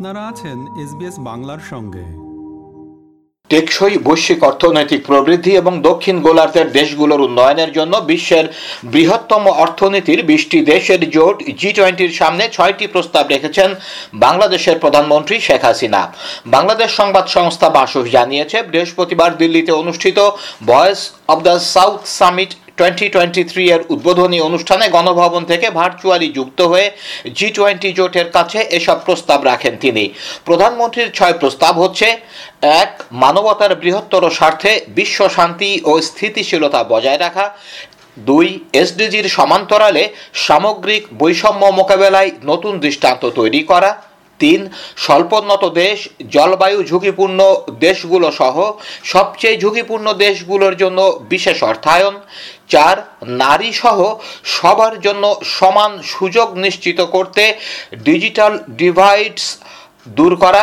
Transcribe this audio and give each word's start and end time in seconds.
আপনারা 0.00 0.26
আছেন 0.28 0.58
এসবিএস 0.82 1.16
বাংলার 1.18 1.62
সঙ্গে। 1.70 2.04
টেকসই 3.50 3.98
বৈশ্বিক 3.98 4.40
অর্থনৈতিক 4.44 5.00
প্রবৃদ্ধি 5.06 5.52
এবং 5.56 5.82
দক্ষিণ 5.82 6.20
গোলার্ধের 6.20 6.72
দেশগুলোর 6.72 7.20
উন্নয়নের 7.20 7.72
জন্য 7.72 7.96
বিশ্বের 7.96 8.44
বৃহত্তম 8.84 9.46
অর্থনীতির 9.46 10.22
বিশটি 10.22 10.58
দেশের 10.64 11.10
জোট 11.10 11.36
জি 11.60 11.72
টোয়েন্টির 11.72 12.10
সামনে 12.10 12.48
ছয়টি 12.52 12.86
প্রস্তাব 12.86 13.24
রেখেছেন 13.28 13.74
বাংলাদেশের 14.14 14.78
প্রধানমন্ত্রী 14.78 15.40
শেখ 15.40 15.64
হাসিনা। 15.64 16.12
বাংলাদেশ 16.46 16.90
সংবাদ 16.90 17.26
সংস্থা 17.26 17.68
বাসুস 17.70 18.06
জানিয়েছে, 18.10 18.62
বৃহস্পতিবার 18.62 19.36
দিল্লিতে 19.36 19.72
অনুষ্ঠিত 19.72 20.18
voice 20.66 21.00
of 21.28 21.38
the 21.42 21.60
south 21.74 22.00
summit 22.04 22.50
twenty 22.80 23.06
twenty 23.08 23.42
three 23.44 23.64
এর 23.70 23.82
উদ্বোধনী 23.94 24.38
অনুষ্ঠানে 24.40 24.86
গণভবন 24.88 25.42
থেকে 25.44 25.66
ভার্চুয়ালি 25.70 26.28
যুক্ত 26.38 26.60
হয়ে 26.62 26.86
জি 27.34 27.48
টোয়েন্টি 27.50 27.90
জোটের 27.92 28.28
কাছে 28.30 28.58
এসব 28.78 28.98
প্রস্তাব 29.06 29.40
রাখেন 29.44 29.74
তিনি। 29.80 30.04
প্রধানমন্ত্রীর 30.44 31.10
ছয় 31.14 31.36
প্রস্তাব 31.40 31.74
হচ্ছে, 31.80 32.08
এক, 32.82 32.92
মানবতার 33.12 33.72
বৃহত্তর 33.74 34.22
স্বার্থে 34.30 34.72
বিশ্ব 34.88 35.18
শান্তি 35.28 35.70
ও 35.84 35.92
স্থিতিশীলতা 36.00 36.80
বজায় 36.84 37.18
রাখা। 37.18 37.46
দুই, 38.18 38.46
এসডিজির 38.72 39.26
সমান্তরালে 39.28 40.04
সামগ্রিক 40.46 41.02
বৈষম্য 41.18 41.62
মোকাবেলায় 41.70 42.30
নতুন 42.44 42.72
দৃষ্টান্ত 42.78 43.22
তৈরি 43.30 43.62
করা। 43.62 43.90
তিন, 44.40 44.60
স্বল্পোন্নত 44.96 45.64
দেশ, 45.82 45.98
জলবায়ু 46.30 46.78
ঝুঁকিপূর্ণ 46.82 47.38
দেশগুলো 47.80 48.28
সহ 48.30 48.56
সবচেয়ে 49.04 49.60
ঝুঁকিপূর্ণ 49.60 50.06
দেশগুলোর 50.24 50.74
জন্য 50.76 50.98
বিশেষ 51.28 51.58
অর্থায়ন। 51.62 52.14
চার 52.70 52.96
নারী 53.42 53.70
সহ 53.82 53.98
সবার 54.56 54.94
জন্য 55.00 55.24
সমান 55.56 55.92
সুযোগ 56.14 56.48
নিশ্চিত 56.64 56.98
করতে 57.14 57.42
ডিজিটাল 58.08 58.52
ডিভাইডস 58.80 59.44
দূর 60.18 60.32
করা, 60.36 60.62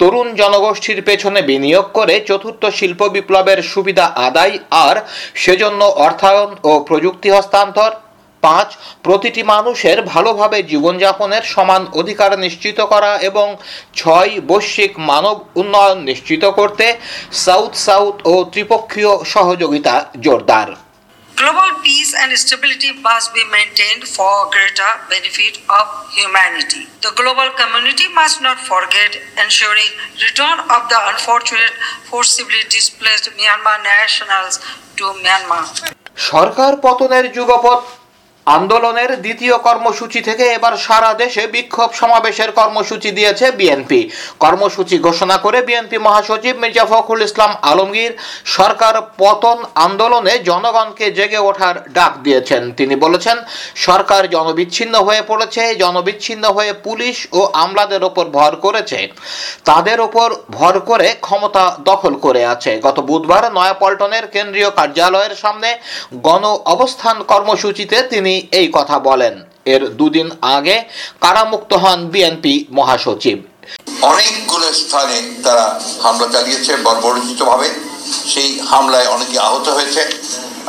তরুণ 0.00 0.28
জনগোষ্ঠীর 0.34 1.00
পেছনে 1.08 1.40
বিনিয়োগ 1.42 1.86
করে 1.98 2.14
চতুর্থ 2.28 2.62
শিল্প 2.78 3.00
বিপ্লবের 3.14 3.58
সুবিধা 3.72 4.06
আদায় 4.28 4.54
আর 4.86 4.96
সেজন্য 5.34 5.80
অর্থায়ন 6.06 6.50
ও 6.70 6.72
প্রযুক্তি 6.88 7.28
হস্তান্তর, 7.36 7.90
পাঁচ, 8.42 8.68
প্রতিটি 9.02 9.42
মানুষের 9.52 9.98
ভালোভাবে 10.12 10.58
জীবনযাপনের 10.62 11.44
সমান 11.54 11.82
অধিকার 12.00 12.30
নিশ্চিত 12.44 12.78
করা 12.92 13.12
এবং 13.30 13.46
ছয়, 13.94 14.32
বৈশ্বিক 14.50 14.92
মানব 15.10 15.36
উন্নয়ন 15.60 15.98
নিশ্চিত 16.10 16.44
করতে 16.58 16.86
সাউথ 17.44 17.72
সাউথ 17.86 18.16
ও 18.24 18.34
ত্রিপক্ষীয় 18.52 19.12
সহযোগিতা 19.34 19.94
জোরদার। 20.24 20.68
Global 21.35 21.69
peace 21.81 22.13
and 22.13 22.29
stability 22.37 22.91
must 23.01 23.33
be 23.33 23.43
maintained 23.45 24.03
for 24.15 24.31
greater 24.55 24.91
benefit 25.09 25.57
of 25.79 25.85
humanity. 26.17 26.83
The 27.01 27.11
global 27.15 27.49
community 27.61 28.07
must 28.13 28.41
not 28.41 28.57
forget 28.71 29.11
ensuring 29.43 29.91
return 30.25 30.57
of 30.75 30.81
the 30.91 30.99
unfortunate 31.11 31.73
forcibly 32.11 32.61
displaced 32.69 33.25
Myanmar 33.39 33.77
nationals 33.93 34.59
to 34.97 35.05
Myanmar. 35.23 35.65
সরকার 36.29 36.71
পতনের 36.85 37.25
যুগপৎ 37.35 37.81
আন্দোলনের 38.46 39.10
দ্বিতীয় 39.24 39.56
কর্মসূচি 39.58 40.20
থেকে 40.22 40.44
এবার 40.56 40.74
সারা 40.76 41.10
দেশে 41.14 41.42
বিক্ষোভ 41.46 41.90
সমাবেশের 41.92 42.50
কর্মসূচি 42.52 43.10
দিয়েছে 43.10 43.46
বিএনপি। 43.50 44.00
কর্মসূচি 44.40 44.96
ঘোষণা 44.98 45.36
করে 45.36 45.58
বিএনপি 45.62 45.98
মহাসচিব 45.98 46.54
মির্জা 46.62 46.84
ফখরুল 46.84 47.22
ইসলাম 47.22 47.52
আলমগীর 47.62 48.12
সরকার 48.56 48.94
পতন 49.18 49.58
আন্দোলনে 49.86 50.32
জনগণকে 50.38 51.06
জেগে 51.10 51.38
ওঠার 51.38 51.74
ডাক 51.92 52.12
দিয়েছেন। 52.22 52.62
তিনি 52.78 52.94
বলেছেন, 52.96 53.36
সরকার 53.76 54.22
জনবিচ্ছিন্ন 54.30 54.94
হয়ে 55.06 55.22
পড়েছে, 55.22 55.62
জনবিচ্ছিন্ন 55.74 56.44
হয়ে 56.56 56.72
পুলিশ 56.86 57.16
ও 57.32 57.40
আমলাদের 57.52 58.02
ওপর 58.04 58.24
ভর 58.24 58.52
করেছে। 58.56 58.98
তাদের 59.64 59.98
ওপর 60.00 60.28
ভর 60.50 60.74
করে 60.80 61.08
ক্ষমতা 61.20 61.64
দখল 61.80 62.14
করে 62.14 62.42
আছে। 62.46 62.72
গত 62.86 62.98
বুধবার 63.00 63.44
নয়াপল্টনের 63.52 64.24
কেন্দ্রীয় 64.26 64.70
কার্যালয়ের 64.70 65.34
সামনে 65.42 65.70
গণ 66.26 66.44
অবস্থান 66.74 67.16
কর্মসূচিতে 67.32 67.96
তিনি 68.12 68.35
এই 68.58 68.68
কথা 68.76 68.96
বলেন। 69.08 69.34
এর 69.74 69.82
দুদিন 69.98 70.28
আগে 70.56 70.76
কারামুক্ত 71.24 71.70
হন 71.82 71.98
বিএনপি 72.12 72.54
মহাসচিব। 72.78 73.38
অনেকগুলো 74.12 74.66
স্থানে 74.82 75.16
তারা 75.44 75.66
হামলা 76.04 76.28
চালিয়েছে, 76.34 76.72
বর্বরচিতভাবে। 76.86 77.68
সেই 78.32 78.50
হামলায় 78.70 79.08
অনেকে 79.14 79.36
আহত 79.48 79.66
হয়েছে। 79.76 80.02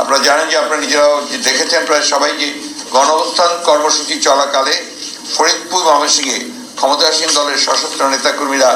আপনারা 0.01 0.19
জানেন 0.27 0.45
যে 0.51 0.57
আপনারা 0.57 0.81
নিজেরাও 0.85 1.15
দেখেছেন, 1.47 1.81
প্রায় 1.85 2.05
সবাই 2.13 2.31
যে 2.41 2.47
গণঅবস্থান 2.95 3.51
কর্মসূচি 3.69 4.15
চলাকালে 4.27 4.75
ফরিদপুর 5.35 5.81
ময়মনসিংহে 5.87 6.39
ক্ষমতাসীন 6.77 7.29
দলের 7.37 7.59
সশস্ত্র 7.65 8.01
নেতাকর্মীরা 8.13 8.71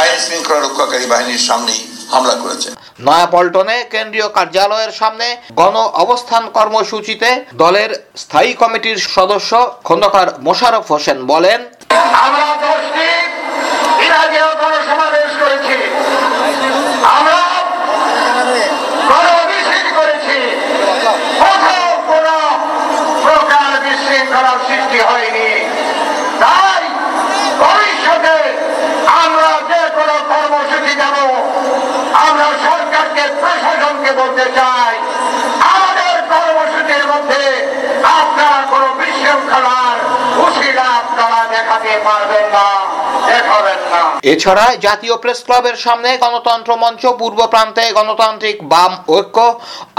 আইন 0.00 0.18
শৃঙ্খলা 0.24 0.60
রক্ষাকারী 0.60 1.06
বাহিনীর 1.12 1.42
সামনেই 1.48 1.80
হামলা 2.12 2.34
করেছে। 2.42 2.68
নয়াপল্টনে 3.00 3.76
কেন্দ্রীয় 3.92 4.28
কার্যালয়ের 4.28 4.92
সামনে 5.00 5.26
গণ 5.60 5.76
অবস্থান 6.02 6.42
কর্মসূচিতে 6.56 7.28
দলের 7.54 7.90
স্থায়ী 8.16 8.52
কমিটির 8.54 8.98
সদস্য 9.16 9.52
খন্দকার 9.84 10.28
মোশারফ 10.40 10.84
হোসেন 10.92 11.18
বলেন 11.26 11.60
আমরা 12.24 12.46
দশটি 12.64 13.08
বিরাজীয় 14.00 14.48
গণসমাবেশ 14.60 15.30
করেছি 15.42 15.76
আমরা 17.10 17.38
গণমিছিল 19.10 19.86
করেছি 19.98 20.38
কোথাও 21.40 21.88
কোন 22.10 22.26
প্রকার 23.24 23.70
বিশৃঙ্খলার 23.84 24.58
সৃষ্টি 24.66 24.98
হয়নি 25.08 25.48
তাই 26.42 26.82
ভবিষ্যতে 27.62 28.36
আমরা 29.20 29.50
যে 29.70 29.82
কোনো 29.96 30.14
কর্মসূচি 30.30 30.92
দেব 31.00 31.16
আমরা 32.22 32.46
সরকারকে 33.20 33.40
প্রশাসনকে 33.42 34.12
বলতে 34.20 34.44
চাই, 34.58 34.94
আমাদের 35.74 36.14
কর্মসূচির 36.32 37.04
মধ্যে 37.12 37.42
আপনারা 38.20 38.60
কোনো 38.72 38.88
বিশৃঙ্খলার 38.98 39.96
হুশিরা 40.38 40.86
আপনারা 41.00 41.40
দেখাতে 41.54 41.92
পারবেন 42.06 42.44
না। 42.54 42.89
এছাড়া 44.32 44.64
জাতীয় 44.86 45.14
প্রেস 45.22 45.40
ক্লাবের 45.46 45.76
সামনে 45.84 46.10
গণতন্ত্র 46.24 46.70
মঞ্চ 46.82 47.02
পূর্ব 47.20 47.38
প্রান্তে 47.52 47.84
গণতান্ত্রিক 47.98 48.56
বাম 48.72 48.92
ঐক্য, 49.16 49.38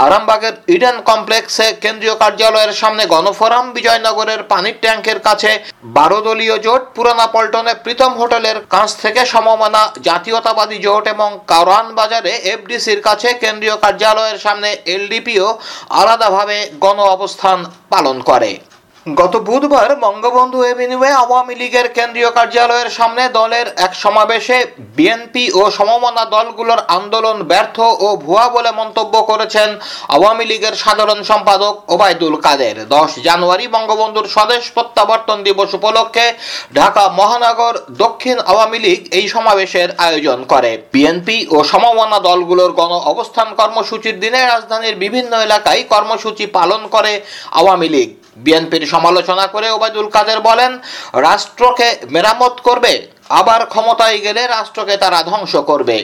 আরামবাগের 0.04 0.54
ইডেন 0.74 0.96
কমপ্লেক্সে 1.10 1.66
কেন্দ্রীয় 1.82 2.16
কার্যালয়ের 2.22 2.72
সামনে 2.80 3.04
গণফোরাম, 3.14 3.64
বিজয়নগরের 3.76 4.40
পানির 4.52 4.80
ট্যাঙ্কের 4.82 5.18
কাছে 5.28 5.50
বারো 5.96 6.18
দলীয় 6.26 6.56
জোট, 6.64 6.82
পুরানা 6.96 7.26
পল্টনে 7.34 7.72
প্রীতম 7.84 8.12
হোটেলের 8.20 8.58
কাছ 8.74 8.88
থেকে 9.02 9.20
সমমানা 9.32 9.82
জাতীয়তাবাদী 10.08 10.78
জোট 10.86 11.04
এবং 11.14 11.30
কারওয়ান 11.50 11.86
বাজারে 11.98 12.32
এফডিসির 12.54 13.00
কাছে 13.08 13.28
কেন্দ্রীয় 13.42 13.76
কার্যালয়ের 13.84 14.38
সামনে 14.44 14.70
এলডিপিও 14.94 15.46
আলাদাভাবে 16.00 16.56
গণ 16.84 16.98
অবস্থান 17.16 17.58
পালন 17.92 18.16
করে। 18.30 18.50
গত 19.06 19.34
বুধবার 19.48 19.90
বঙ্গবন্ধু 20.04 20.58
এভিনিউয়ে 20.72 21.12
আওয়ামী 21.22 21.54
লীগের 21.60 21.86
কেন্দ্রীয় 21.96 22.30
কার্যালয়ের 22.36 22.90
সামনে 22.98 23.22
দলের 23.38 23.66
এক 23.86 23.92
সমাবেশে 23.94 24.58
বিএনপি 24.96 25.44
ও 25.60 25.62
সমমনা 25.70 26.24
দলগুলোর 26.34 26.80
আন্দোলন 26.98 27.38
ব্যর্থ 27.50 27.76
ও 28.06 28.08
ভুয়া 28.24 28.46
বলে 28.48 28.70
মন্তব্য 28.80 29.14
করেছেন 29.30 29.68
আওয়ামী 30.16 30.44
লীগের 30.50 30.74
সাধারণ 30.74 31.20
সম্পাদক 31.30 31.74
ওবায়দুল 31.94 32.34
কাদের। 32.44 32.76
দশ 32.96 33.10
জানুয়ারি 33.28 33.66
বঙ্গবন্ধুর 33.76 34.26
স্বদেশ 34.26 34.62
প্রত্যাবর্তন 34.74 35.38
দিবস 35.46 35.70
উপলক্ষে 35.78 36.26
ঢাকা 36.74 37.04
মহানগর 37.18 37.74
দক্ষিণ 38.02 38.36
আওয়ামী 38.52 38.78
লীগ 38.84 39.00
এই 39.18 39.26
সমাবেশের 39.34 39.88
আয়োজন 40.06 40.38
করে। 40.52 40.70
বিএনপি 40.92 41.38
ও 41.54 41.56
সমমনা 41.70 42.18
দলগুলোর 42.28 42.72
গণ 42.80 42.92
অবস্থান 43.12 43.48
কর্মসূচির 43.60 44.16
দিনে 44.22 44.40
রাজধানীর 44.42 44.96
বিভিন্ন 45.04 45.32
এলাকায় 45.46 45.82
কর্মসূচি 45.92 46.44
পালন 46.58 46.82
করে 46.94 47.12
আওয়ামী 47.60 47.90
লীগ। 47.96 48.10
বিএনপির 48.36 48.84
সমালোচনা 48.94 49.44
করে 49.46 49.68
ওবায়দুল 49.70 50.08
কাদের 50.16 50.38
বলেন, 50.40 50.72
রাষ্ট্রকে 51.28 51.88
মেরামত 52.14 52.54
করবে, 52.64 52.92
আবার 53.40 53.60
ক্ষমতায় 53.66 54.18
গেলে 54.18 54.42
রাষ্ট্রকে 54.46 54.94
তারা 54.96 55.18
ধ্বংস 55.30 55.52
করবে। 55.70 55.96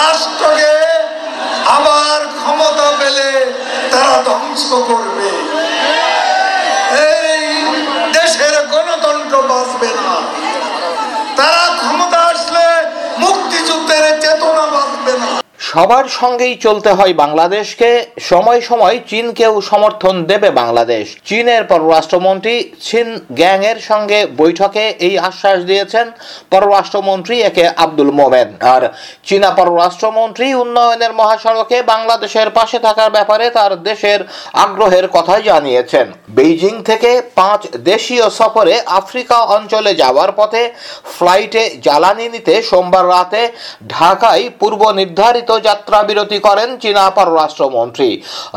রাষ্ট্রকে 0.00 0.72
আবার 1.76 2.20
ক্ষমতা 2.40 2.88
পেলে 3.00 3.28
তারা 3.92 4.16
ধ্বংস 4.30 4.66
করবে 4.90 5.28
এই 7.06 7.46
দেশের 8.16 8.54
গণতন্ত্র 8.72 9.34
বাঁচবে 9.50 9.90
না 9.98 10.16
তারা 11.38 11.62
ক্ষমতা 11.80 12.20
আসলে 12.32 12.66
মুক্তিযুদ্ধের 13.22 14.04
চেতনা 14.22 14.64
বাঁচবে 14.74 15.14
না 15.22 15.30
সবার 15.74 16.06
সঙ্গেই 16.20 16.54
চলতে 16.66 16.90
হয় 16.98 17.14
বাংলাদেশকে। 17.22 17.90
সময় 18.30 18.60
সময় 18.60 18.96
চীনকেও 19.10 19.54
সমর্থন 19.70 20.14
দেবে 20.30 20.48
বাংলাদেশ। 20.60 21.06
চীনের 21.28 21.62
পররাষ্ট্রমন্ত্রী 21.72 22.54
চীন 22.88 23.08
গ্যাং 23.40 23.60
এর 23.70 23.78
সঙ্গে 23.90 24.18
বৈঠকে 24.40 24.84
এই 25.06 25.14
আশ্বাস 25.28 25.58
দিয়েছেন 25.70 26.06
পররাষ্ট্রমন্ত্রী 26.52 27.36
একে 27.48 27.64
আব্দুল 27.84 28.10
মোমেন। 28.18 28.48
আর 28.74 28.82
চীনা 29.28 29.50
পররাষ্ট্রমন্ত্রী 29.58 30.46
উন্নয়নের 30.62 31.12
মহাসড়কে 31.20 31.78
বাংলাদেশের 31.92 32.48
পাশে 32.58 32.78
থাকার 32.86 33.10
ব্যাপারে 33.16 33.46
তার 33.50 33.72
দেশের 33.88 34.20
আগ্রহের 34.64 35.06
কথা 35.16 35.34
জানিয়েছেন। 35.48 36.06
বেইজিং 36.36 36.74
থেকে 36.88 37.10
পাঁচ 37.40 37.60
দেশীয় 37.90 38.26
সফরে 38.40 38.74
আফ্রিকা 39.00 39.38
অঞ্চলে 39.56 39.92
যাওয়ার 40.02 40.30
পথে 40.36 40.62
ফ্লাইটে 41.14 41.62
জ্বালানি 41.86 42.26
নিতে 42.34 42.54
সোমবার 42.62 43.04
রাতে 43.14 43.42
ঢাকায় 43.88 44.44
পূর্ব 44.60 44.80
নির্ধারিত 45.00 45.50
যাত্রা 45.64 45.98
বিরতি 46.08 46.38
করেন 46.46 46.68
চীনা 46.82 47.04
পররাষ্ট্রমন্ত্রী। 47.10 48.08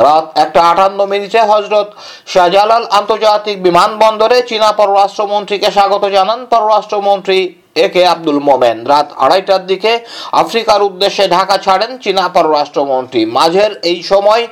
রাত 0.06 0.25
একটা 0.44 0.59
আটান্ন 0.71 1.00
মিনিটে 1.12 1.42
হজরত 1.51 1.88
শাহজালাল 2.33 2.83
আন্তর্জাতিক 3.00 3.57
বিমানবন্দরে 3.68 4.38
চীনা 4.50 4.69
পররাষ্ট্রমন্ত্রীকে 4.80 5.69
স্বাগত 5.77 6.04
জানান 6.15 6.39
পররাষ্ট্রমন্ত্রী 6.51 7.39
এ 7.83 7.88
কে 7.94 8.01
আব্দুল 8.13 8.39
মোমেন। 8.47 8.77
রাত 8.91 9.07
আড়াইটার 9.24 9.63
দিকে 9.71 9.91
আফ্রিকার 10.41 10.79
উদ্দেশ্যে 10.89 11.25
ঢাকা 11.35 11.56
ছাড়েন 11.65 11.91
চীনা 12.03 12.25
পররাষ্ট্রমন্ত্রী। 12.35 13.21
মাঝের 13.38 13.71
এই 13.91 14.00
সময় 14.12 14.44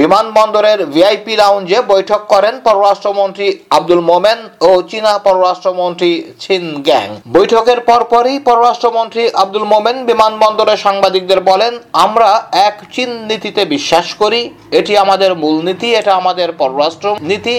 বিমানবন্দরের 0.00 0.80
ভিআইপি 0.94 1.34
লাউঞ্জে 1.42 1.78
বৈঠক 1.92 2.20
করেন 2.32 2.54
পররাষ্ট্রমন্ত্রী 2.66 3.46
আব্দুল 3.78 4.02
মোমেন 4.10 4.38
ও 4.68 4.70
চীনা 4.90 5.12
পররাষ্ট্রমন্ত্রী 5.26 6.10
ছিন 6.42 6.62
গ্যাং। 6.88 7.08
বৈঠকের 7.36 7.78
পরপরই 7.88 8.36
পররাষ্ট্রমন্ত্রী 8.48 9.22
আব্দুল 9.42 9.66
মোমেন 9.72 9.96
বিমানবন্দরে 10.10 10.74
সাংবাদিকদের 10.84 11.40
বলেন, 11.50 11.72
আমরা 12.04 12.30
এক 12.68 12.76
চীন 12.94 13.10
নীতিতে 13.30 13.62
বিশ্বাস 13.74 14.06
করি। 14.22 14.40
এটি 14.78 14.92
আমাদের 15.04 15.30
মূলনীতি 15.42 15.88
এটা 16.00 16.12
আমাদের 16.20 16.48
পররাষ্ট্র 16.60 17.06
নীতি 17.30 17.56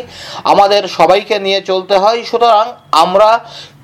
আমাদের 0.52 0.82
সবাইকে 0.98 1.36
নিয়ে 1.46 1.60
চলতে 1.70 1.96
হয়। 2.04 2.20
সুতরাং 2.30 2.66
আমরা 3.04 3.30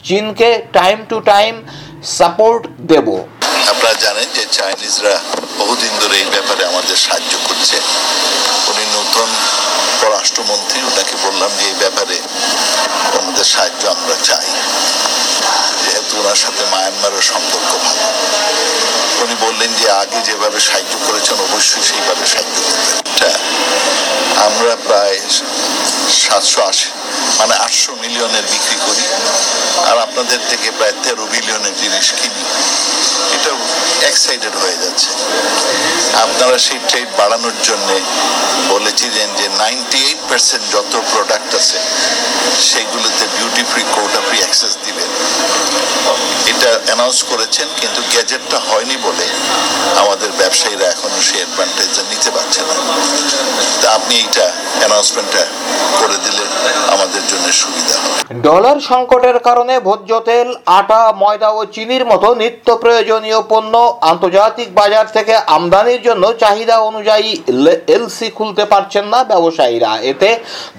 চীনকে 0.03 0.49
টাইম 0.73 0.97
টু 1.09 1.17
টাইম 1.31 1.53
সাপোর্ট 2.17 2.61
দেব। 2.81 3.07
আপনারা 3.71 3.93
জানেন 3.93 4.27
যে 4.35 4.43
চাইনিজরা 4.51 5.15
বহুদিন 5.57 5.93
ধরে 6.01 6.15
এই 6.17 6.25
ব্যাপারে 6.25 6.61
আমাদের 6.65 6.97
সাহায্য 7.05 7.33
করছে। 7.47 7.77
উনি 8.71 8.83
নতুন 8.97 9.27
পররাষ্ট্রমন্ত্রী, 10.01 10.79
ওনাকে 10.81 11.15
বললাম 11.25 11.51
যে 11.59 11.63
এই 11.65 11.75
ব্যাপারে 11.79 12.17
আমাদের 13.19 13.43
সাহায্য 13.43 13.81
আমরা 13.87 14.15
চাই। 14.23 14.47
যেহেতু 15.83 16.13
ওনার 16.19 16.35
সাথে 16.35 16.63
মায়ানমারের 16.71 17.21
সম্পর্ক 17.21 17.69
ভালো। 17.85 18.05
উনি 19.23 19.35
বললেন 19.45 19.71
যে 19.79 19.87
আগে 20.03 20.19
যেভাবে 20.27 20.59
সাহায্য 20.67 20.93
করেছেন, 21.07 21.37
অবশ্যই 21.47 21.83
সেইভাবে 21.89 22.25
সাহায্য 22.33 22.55
করবেন। 22.65 22.97
আমরা 24.47 24.73
প্রায় 24.87 25.17
সাতশো 26.25 26.59
আশি 26.71 26.89
মানে 27.39 27.53
আটশো 27.65 27.91
মিলিয়নের 28.03 28.45
বিক্রি 28.53 28.77
করি, 28.87 29.05
আর 29.89 29.97
আপনাদের 30.05 30.39
থেকে 30.49 30.67
প্রায় 30.77 30.95
তেরো 31.03 31.23
মিলিয়নের 31.35 31.75
জিনিস 31.81 32.07
কিনি। 32.19 32.41
এটা 33.35 33.51
এক্সাইটেড 34.09 34.53
হয়ে 34.61 34.77
যাচ্ছে। 34.83 35.09
আপনারা 36.23 36.57
সেই 36.67 36.79
ট্রেড 36.89 37.09
বাড়ানোর 37.19 37.57
জন্য 37.67 37.89
বলেছিলেন 38.73 39.27
যে 39.39 39.45
নাইনটি 39.61 39.99
এইট 40.07 40.21
পার্সেন্ট 40.29 40.63
যত 40.73 40.93
প্রোডাক্ট 41.11 41.51
আছে, 41.59 41.79
সেগুলোতে 42.71 43.25
duty 43.35 43.63
free 43.71 43.83
quota 43.95 44.21
free 44.27 44.37
access 44.43 44.73
দিবেন 44.85 45.09
এটা 46.51 46.69
অ্যানাউন্স 46.87 47.19
করেছেন, 47.31 47.67
কিন্তু 47.81 47.99
গ্যাজেটটা 48.11 48.57
হয়নি 48.69 48.97
বলে 49.07 49.25
আমাদের 50.01 50.29
ব্যবসায়ীরা 50.39 50.85
এখনও 50.93 51.21
সেই 51.29 51.39
অ্যাডভান্টেজটা 51.41 52.01
নিতে 52.11 52.29
পারছে 52.35 52.61
না। 52.69 52.75
তা 53.81 53.87
আপনি 53.97 54.13
এইটা 54.23 54.45
অ্যানাউন্সমেন্টটা 54.79 55.43
করে 55.99 56.17
দিলে 56.25 56.43
আমাদের 56.93 57.23
জন্য 57.31 57.45
সুবিধা 57.61 57.95
হবে। 58.01 58.19
ডলার 58.47 58.77
সংকটের 58.89 59.37
কারণে 59.47 59.73
ভোজ্য 59.87 60.11
তেল, 60.27 60.47
আটা, 60.79 61.01
ময়দা 61.21 61.49
ও 61.59 61.61
চিনির 61.75 62.03
মতো 62.11 62.27
নিত্য 62.41 62.67
প্রয়োজনীয় 62.83 63.39
পণ্য 63.51 63.73
আন্তর্জাতিক 64.11 64.69
বাজার 64.79 65.05
থেকে 65.15 65.33
আমদানির 65.55 66.00
জন্য 66.01 66.23
চাহিদা 66.43 66.75
অনুযায়ী 66.89 67.29
এলসি 67.95 68.27
খুলতে 68.37 68.63
পারছেন 68.65 69.05
না 69.13 69.19
ব্যবসায়ীরা। 69.31 69.91
এতে 70.11 70.29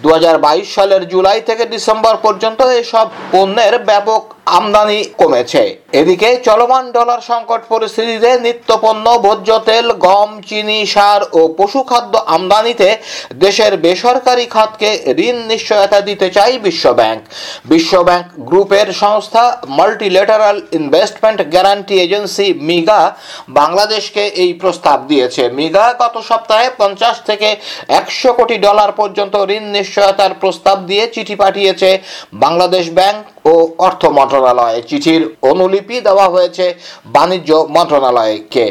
দু 0.02 0.08
হাজার 0.14 0.36
বাইশ 0.44 0.66
সালের 0.74 1.02
জুলাই 1.12 1.40
থেকে 1.48 1.64
ডিসেম্বর 1.74 2.14
পর্যন্ত 2.24 2.60
এসব 2.82 3.06
পণ্যের 3.32 3.74
ব্যাপক 3.90 4.22
আমদানি 4.46 4.98
কমেছে। 5.20 5.62
এদিকে 6.00 6.28
চলমান 6.48 6.84
ডলার 6.96 7.20
সংকট 7.30 7.62
পরিস্থিতিতে 7.72 8.30
নিত্যপণ্য, 8.46 9.06
ভোজ্য 9.26 9.50
তেল, 9.68 9.86
গম, 10.06 10.30
চিনি, 10.48 10.78
সার 10.86 11.20
ও 11.38 11.40
পশু 11.58 11.80
খাদ্য 11.90 12.14
আমদানিতে 12.36 12.88
দেশের 13.44 13.72
বেসরকারি 13.84 14.46
খাতকে 14.54 14.90
ঋণ 15.26 15.36
নিশ্চয়তা 15.52 15.98
দিতে 16.08 16.26
চাই 16.36 16.52
বিশ্বব্যাংক। 16.66 17.20
বিশ্বব্যাংক 17.72 18.26
গ্রুপের 18.48 18.88
সংস্থা 19.02 19.44
multilateral 19.78 20.58
investment 20.78 21.40
guarantee 21.54 21.96
agency, 22.04 22.46
MIGA, 22.68 23.02
বাংলাদেশকে 23.60 24.24
এই 24.42 24.50
প্রস্তাব 24.62 24.98
দিয়েছে। 25.10 25.42
মিগা 25.58 25.86
গত 26.02 26.16
সপ্তাহে 26.30 26.68
পঞ্চাশ 26.80 27.16
থেকে 27.28 27.48
একশো 28.00 28.30
কোটি 28.38 28.56
ডলার 28.66 28.90
পর্যন্ত 29.00 29.34
ঋণ 29.56 29.64
নিশ্চয়তার 29.78 30.32
প্রস্তাব 30.42 30.76
দিয়ে 30.88 31.04
চিঠি 31.14 31.36
পাঠিয়েছে 31.42 31.90
বাংলাদেশ 32.34 32.84
ব্যাংক। 32.90 33.20
ও 33.44 33.54
অর্থ 33.86 34.02
মন্ত্রণালয়ে। 34.18 34.78
চিঠির 34.82 35.22
অনুলিপি 35.50 35.96
দেওয়া 36.00 36.26
হয়েছে 36.28 36.66
বাণিজ্য 37.06 37.50
মন্ত্রণালয়কে। 37.76 38.66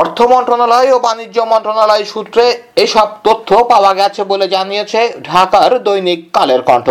অর্থ 0.00 0.18
মন্ত্রণালয় 0.22 0.88
ও 0.94 0.98
বাণিজ্য 0.98 1.38
মন্ত্রণালয় 1.52 2.04
সূত্রে 2.04 2.44
এসব 2.76 3.08
তথ্য 3.24 3.48
পাওয়া 3.64 3.92
গেছে 3.94 4.20
বলে 4.24 4.46
জানিয়েছে 4.48 5.00
ঢাকার 5.24 5.72
দৈনিক 5.82 6.20
কালের 6.32 6.62
কণ্ঠ। 6.62 6.88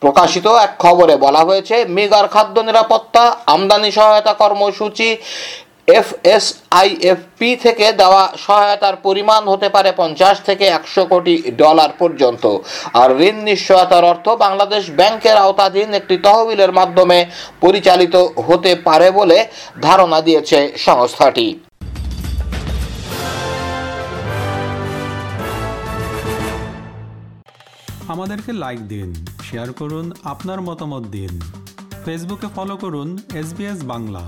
প্রকাশিত 0.00 0.46
এক 0.46 0.72
খবরে 0.78 1.14
বলা 1.16 1.42
হয়েছে, 1.44 1.76
মেগার 1.96 2.26
খাদ্য 2.28 2.56
নিরাপত্তা, 2.60 3.24
আমদানি 3.46 3.90
সহায়তা 3.92 4.32
কর্মসূচি 4.32 5.08
এফএসআইএফপি 5.98 7.50
থেকে 7.64 7.86
দেওয়া 8.00 8.24
সহায়তার 8.46 8.96
পরিমাণ 9.06 9.42
হতে 9.52 9.68
পারে 9.68 9.90
পঞ্চাশ 10.00 10.36
থেকে 10.48 10.64
একশো 10.78 11.02
কোটি 11.12 11.34
ডলার 11.62 11.90
পর্যন্ত। 12.00 12.44
আর 13.02 13.10
ঋণ 13.28 13.36
নিশ্চয়তার 13.50 14.04
অর্থ 14.12 14.26
বাংলাদেশ 14.44 14.82
ব্যাংকের 14.98 15.36
আওতাধীন 15.36 15.88
একটি 16.00 16.16
তহবিলের 16.26 16.72
মাধ্যমে 16.72 17.18
পরিচালিত 17.60 18.14
হতে 18.48 18.72
পারে 18.86 19.08
বলে 19.18 19.38
ধারণা 19.82 20.18
দিয়েছে 20.26 20.58
সংস্থাটি। 20.86 21.46
আমাদেরকে 28.14 28.50
লাইক 28.62 28.80
দিন 28.92 29.08
শেয়ার 29.48 29.70
করুন, 29.72 30.06
আপনার 30.32 30.58
মতামত 30.68 31.04
দিন। 31.16 31.32
ফেসবুকে 32.04 32.48
ফলো 32.56 32.74
করুন 32.76 33.08
এস 33.40 33.48
বাংলা 33.92 34.24